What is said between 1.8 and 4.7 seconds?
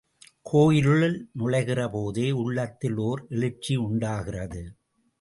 போதே, உள்ளத்தில் ஓர் எழுச்சி உண்டாகிறது.